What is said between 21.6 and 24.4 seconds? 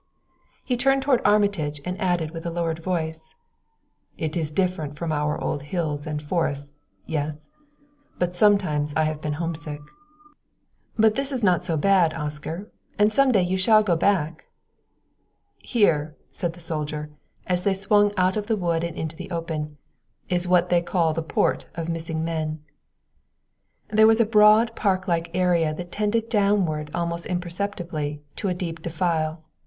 of Missing Men." There was a